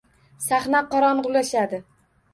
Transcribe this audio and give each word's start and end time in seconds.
Sahna 0.45 0.81
qorong‘ilashadi… 0.95 1.83